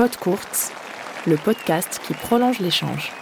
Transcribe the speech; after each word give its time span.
Pod 0.00 0.16
Courts, 0.16 0.72
le 1.26 1.36
podcast 1.36 2.00
qui 2.06 2.14
prolonge 2.14 2.58
l'échange. 2.60 3.12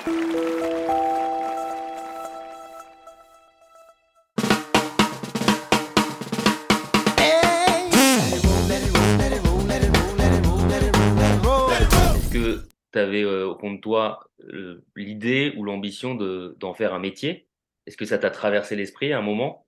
Est-ce 11.39 12.31
que 12.33 12.69
tu 12.93 12.99
avais 12.99 13.25
au 13.25 13.57
fond 13.59 13.73
de 13.73 13.81
toi 13.81 14.21
euh, 14.53 14.85
l'idée 14.97 15.55
ou 15.57 15.65
l'ambition 15.65 16.15
de- 16.15 16.57
d'en 16.59 16.75
faire 16.75 16.95
un 16.95 16.99
métier? 16.99 17.47
Est-ce 17.87 17.97
que 17.97 18.05
ça 18.05 18.19
t'a 18.19 18.31
traversé 18.31 18.77
l'esprit 18.77 19.13
à 19.13 19.19
un 19.19 19.23
moment? 19.23 19.67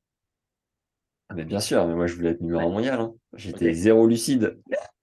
Ah, 1.29 1.35
mais 1.35 1.45
bien 1.45 1.61
sûr, 1.61 1.87
mais 1.87 1.95
moi 1.95 2.07
je 2.07 2.15
voulais 2.15 2.31
être 2.31 2.41
numéro 2.41 2.69
un 2.69 2.73
mondial. 2.73 3.01
hein. 3.01 3.15
J'étais 3.35 3.73
zéro 3.73 4.07
lucide. 4.07 4.59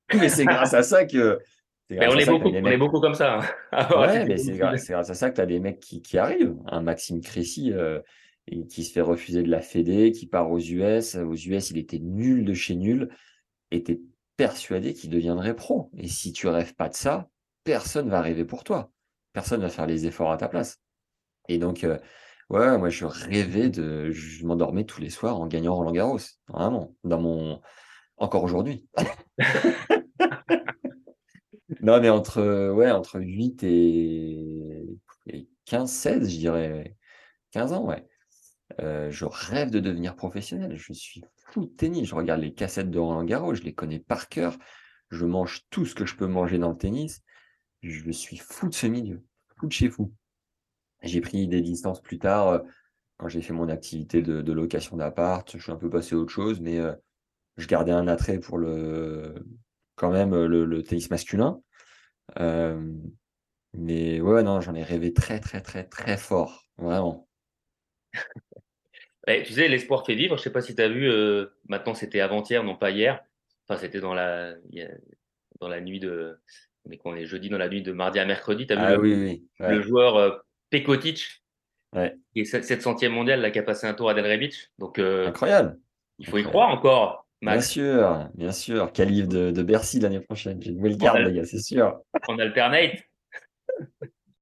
Mais 0.14 0.30
c'est 0.30 0.46
grâce 0.46 0.74
à 0.74 0.84
ça 0.84 1.06
que. 1.06 1.38
Mais 1.90 2.08
on 2.08 2.18
est 2.18 2.78
beaucoup, 2.78 2.98
est 2.98 3.02
comme 3.02 3.14
ça. 3.14 3.40
hein. 3.40 3.46
Ah 3.72 4.00
Ouais, 4.00 4.26
mais 4.26 4.38
c'est 4.38 4.58
grâce, 4.58 4.90
à 4.90 5.04
ça 5.04 5.30
que 5.30 5.36
tu 5.36 5.42
as 5.42 5.46
des 5.46 5.60
mecs 5.60 5.80
qui, 5.80 6.02
qui 6.02 6.18
arrivent. 6.18 6.56
Un 6.66 6.82
Maxime 6.82 7.22
Crécy 7.22 7.72
euh, 7.72 8.00
et 8.48 8.66
qui 8.68 8.84
se 8.84 8.92
fait 8.92 9.02
refuser 9.02 9.44
de 9.44 9.50
la 9.50 9.62
Fédé, 9.62 10.12
qui 10.12 10.28
part 10.28 10.52
aux 10.52 10.60
US. 10.60 11.16
Aux 11.16 11.36
US, 11.36 11.72
il 11.72 11.78
était 11.78 12.00
nul 12.00 12.44
de 12.46 12.54
chez 12.54 12.76
nul 12.76 13.10
et 13.72 13.84
tu 13.84 14.02
persuadé 14.38 14.94
qu'il 14.94 15.10
deviendrait 15.10 15.56
pro. 15.56 15.90
Et 15.98 16.08
si 16.08 16.32
tu 16.32 16.48
rêves 16.48 16.76
pas 16.76 16.90
de 16.90 16.94
ça, 16.94 17.28
personne 17.64 18.10
va 18.10 18.22
rêver 18.22 18.46
pour 18.46 18.64
toi. 18.64 18.92
Personne 19.34 19.62
va 19.62 19.70
faire 19.70 19.88
les 19.88 20.06
efforts 20.06 20.32
à 20.32 20.38
ta 20.38 20.48
place. 20.48 20.80
Et 21.50 21.58
donc, 21.58 21.84
euh, 21.84 21.98
ouais, 22.50 22.78
moi 22.78 22.90
je 22.90 23.06
rêvais 23.06 23.70
de. 23.70 24.12
Je 24.12 24.46
m'endormais 24.46 24.84
tous 24.86 25.02
les 25.02 25.10
soirs 25.10 25.40
en 25.40 25.48
gagnant 25.48 25.76
Roland 25.76 25.92
Garros. 25.92 26.20
Vraiment. 26.50 26.94
Dans 27.04 27.20
mon. 27.20 27.62
Encore 28.18 28.44
aujourd'hui. 28.44 28.88
Non, 31.88 32.02
mais 32.02 32.10
entre, 32.10 32.74
ouais, 32.74 32.92
entre 32.92 33.22
8 33.22 33.64
et, 33.64 35.00
et 35.28 35.48
15, 35.64 35.90
16, 35.90 36.30
je 36.30 36.38
dirais. 36.38 36.98
15 37.52 37.72
ans, 37.72 37.86
ouais. 37.86 38.06
Euh, 38.82 39.10
je 39.10 39.24
rêve 39.24 39.70
de 39.70 39.80
devenir 39.80 40.18
professionnel. 40.18 40.76
Je 40.76 40.92
suis 40.92 41.24
fou 41.38 41.64
de 41.66 41.72
tennis. 41.74 42.10
Je 42.10 42.14
regarde 42.14 42.42
les 42.42 42.54
cassettes 42.54 42.92
de 42.92 43.00
Roland 43.00 43.24
Garros, 43.24 43.56
je 43.56 43.64
les 43.64 43.74
connais 43.74 44.00
par 44.00 44.28
cœur. 44.28 44.58
Je 45.12 45.26
mange 45.26 45.62
tout 45.70 45.86
ce 45.86 45.96
que 45.96 46.06
je 46.06 46.18
peux 46.18 46.28
manger 46.28 46.58
dans 46.58 46.72
le 46.72 46.78
tennis. 46.78 47.24
Je 47.84 48.12
suis 48.12 48.36
fou 48.36 48.68
de 48.68 48.74
ce 48.74 48.88
milieu. 48.88 49.24
Fou 49.56 49.68
de 49.68 49.72
chez 49.72 49.90
fou. 49.90 50.12
J'ai 51.04 51.22
pris 51.22 51.48
des 51.48 51.62
distances 51.62 52.02
plus 52.02 52.20
tard, 52.20 52.50
euh, 52.50 52.60
quand 53.16 53.30
j'ai 53.30 53.42
fait 53.42 53.54
mon 53.54 53.70
activité 53.70 54.22
de, 54.22 54.52
location 54.52 54.98
d'appart. 54.98 55.50
Je 55.56 55.64
suis 55.64 55.72
un 55.72 55.78
peu 55.78 55.90
passé 55.90 56.16
à 56.16 56.18
autre 56.18 56.34
chose, 56.34 56.60
mais 56.60 56.80
euh, 56.80 56.94
je 57.56 57.66
gardais 57.66 57.94
un 57.94 58.10
attrait 58.10 58.40
pour 58.40 58.58
le, 58.58 59.36
quand 59.96 60.12
même, 60.12 60.36
le 60.36 60.84
tennis 60.84 61.10
masculin. 61.10 61.62
Euh, 62.40 62.82
mais 63.74 64.20
ouais, 64.22 64.44
non, 64.44 64.62
j'en 64.62 64.76
ai 64.76 64.84
rêvé 64.84 65.14
très, 65.14 65.40
très, 65.40 65.62
très, 65.62 65.84
très 65.84 66.18
fort. 66.18 66.64
Vraiment. 66.78 67.28
Eh, 69.28 69.44
tu 69.44 69.54
sais, 69.54 69.68
l'espoir 69.68 70.06
fait 70.06 70.16
vivre. 70.16 70.38
Je 70.38 70.44
sais 70.44 70.52
pas 70.52 70.62
si 70.62 70.76
tu 70.76 70.82
as 70.82 70.88
vu, 70.88 71.10
euh, 71.10 71.48
maintenant 71.68 71.94
c'était 71.94 72.22
avant-hier, 72.22 72.64
non 72.64 72.76
pas 72.78 72.92
hier. 72.92 73.22
Enfin, 73.68 73.80
c'était 73.80 74.00
dans 74.00 74.14
la, 74.14 74.54
dans 75.60 75.68
la 75.68 75.82
nuit 75.82 76.00
de. 76.00 76.40
Mais 76.86 76.98
qu'on 76.98 77.16
est 77.16 77.26
jeudi 77.26 77.50
dans 77.50 77.58
la 77.58 77.68
nuit 77.68 77.82
de 77.82 77.92
mardi 77.92 78.20
à 78.20 78.26
mercredi. 78.26 78.66
Tu 78.66 78.74
as 78.74 78.78
vu 78.78 78.82
Ah 78.82 78.92
le, 78.96 79.00
oui, 79.02 79.14
oui. 79.14 79.48
ouais, 79.60 79.76
le 79.76 79.82
joueur 79.82 80.16
euh, 80.16 80.38
Pekotic, 80.70 81.44
ouais. 81.94 82.16
qui 82.32 82.42
est 82.42 82.54
700e 82.54 83.10
mondial, 83.10 83.42
là, 83.42 83.52
qui 83.52 83.60
a 83.60 83.64
passé 83.64 83.86
un 83.88 83.94
tour 83.94 84.10
à 84.10 84.14
Delray 84.14 84.38
Beach. 84.38 84.72
Donc, 84.80 84.98
euh, 84.98 85.28
Incroyable. 85.28 85.78
il 86.20 86.28
faut 86.28 86.38
y 86.38 86.44
croire 86.44 86.70
encore, 86.70 87.27
Bien 87.42 87.62
sûr, 87.62 88.30
bien 88.34 88.52
sûr. 88.52 88.92
Calife 88.92 89.28
de, 89.28 89.52
de 89.52 89.64
Bercy 89.64 90.00
l'année 90.00 90.20
prochaine. 90.20 90.62
J'ai 90.62 90.72
une 90.72 90.78
nouvelle 90.78 90.98
garde, 90.98 91.20
les 91.20 91.34
gars, 91.34 91.46
c'est 91.46 91.62
sûr. 91.62 92.00
On 92.28 92.40
alternate. 92.40 93.04